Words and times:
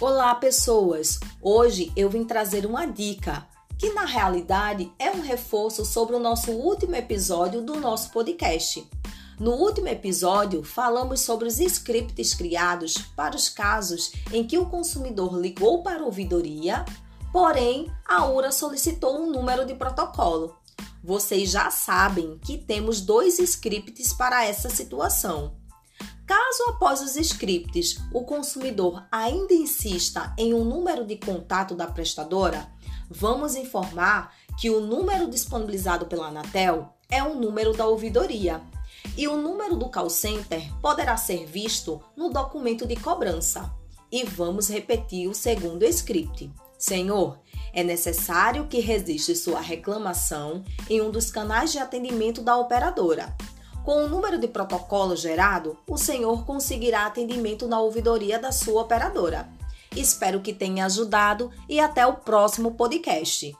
Olá, 0.00 0.34
pessoas! 0.34 1.20
Hoje 1.40 1.92
eu 1.94 2.10
vim 2.10 2.24
trazer 2.24 2.66
uma 2.66 2.84
dica 2.84 3.46
que 3.78 3.92
na 3.92 4.04
realidade 4.04 4.92
é 4.98 5.08
um 5.12 5.20
reforço 5.20 5.84
sobre 5.84 6.16
o 6.16 6.18
nosso 6.18 6.50
último 6.50 6.96
episódio 6.96 7.62
do 7.62 7.78
nosso 7.78 8.10
podcast. 8.10 8.84
No 9.38 9.52
último 9.52 9.86
episódio, 9.86 10.64
falamos 10.64 11.20
sobre 11.20 11.46
os 11.46 11.60
scripts 11.60 12.34
criados 12.34 12.98
para 13.14 13.36
os 13.36 13.48
casos 13.48 14.10
em 14.32 14.44
que 14.44 14.58
o 14.58 14.66
consumidor 14.66 15.38
ligou 15.40 15.82
para 15.84 16.02
a 16.02 16.04
ouvidoria, 16.04 16.84
porém 17.32 17.88
a 18.04 18.26
URA 18.26 18.50
solicitou 18.50 19.16
um 19.20 19.30
número 19.30 19.64
de 19.64 19.74
protocolo. 19.74 20.56
Vocês 21.04 21.50
já 21.50 21.70
sabem 21.70 22.36
que 22.38 22.58
temos 22.58 23.00
dois 23.00 23.38
scripts 23.38 24.12
para 24.12 24.44
essa 24.44 24.68
situação. 24.68 25.54
Caso 26.26 26.64
após 26.70 27.02
os 27.02 27.16
scripts 27.16 27.98
o 28.12 28.22
consumidor 28.24 29.06
ainda 29.12 29.52
insista 29.52 30.32
em 30.38 30.54
um 30.54 30.64
número 30.64 31.04
de 31.04 31.16
contato 31.16 31.74
da 31.74 31.86
prestadora, 31.86 32.66
vamos 33.10 33.54
informar 33.54 34.34
que 34.58 34.70
o 34.70 34.80
número 34.80 35.28
disponibilizado 35.28 36.06
pela 36.06 36.28
Anatel 36.28 36.94
é 37.10 37.22
o 37.22 37.34
número 37.34 37.72
da 37.72 37.86
ouvidoria 37.86 38.62
e 39.16 39.28
o 39.28 39.36
número 39.36 39.76
do 39.76 39.90
call 39.90 40.08
center 40.08 40.62
poderá 40.80 41.16
ser 41.16 41.44
visto 41.46 42.00
no 42.16 42.30
documento 42.30 42.86
de 42.86 42.96
cobrança. 42.96 43.70
E 44.10 44.24
vamos 44.24 44.68
repetir 44.68 45.28
o 45.28 45.34
segundo 45.34 45.84
script. 45.84 46.50
Senhor, 46.78 47.38
é 47.72 47.82
necessário 47.82 48.66
que 48.66 48.78
registre 48.78 49.34
sua 49.34 49.60
reclamação 49.60 50.64
em 50.88 51.00
um 51.00 51.10
dos 51.10 51.30
canais 51.30 51.72
de 51.72 51.78
atendimento 51.78 52.40
da 52.40 52.56
operadora. 52.56 53.36
Com 53.84 54.04
o 54.04 54.08
número 54.08 54.38
de 54.38 54.48
protocolo 54.48 55.14
gerado, 55.14 55.76
o 55.86 55.98
senhor 55.98 56.46
conseguirá 56.46 57.04
atendimento 57.04 57.68
na 57.68 57.78
ouvidoria 57.78 58.38
da 58.38 58.50
sua 58.50 58.80
operadora. 58.80 59.46
Espero 59.94 60.40
que 60.40 60.54
tenha 60.54 60.86
ajudado 60.86 61.50
e 61.68 61.78
até 61.78 62.06
o 62.06 62.14
próximo 62.14 62.72
podcast. 62.72 63.54